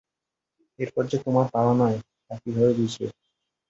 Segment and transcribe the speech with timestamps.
[0.79, 1.97] এরপর যে তোমার পালা নয়
[2.27, 3.07] তা কিভাবে বুঝবে?